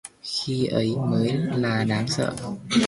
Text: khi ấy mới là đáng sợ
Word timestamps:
khi 0.23 0.65
ấy 0.65 0.95
mới 1.09 1.33
là 1.55 1.83
đáng 1.83 2.07
sợ 2.07 2.35